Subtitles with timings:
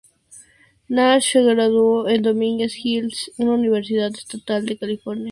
[0.89, 5.29] Nash se graduó en Dominguez Hills, una universidad estatal de California.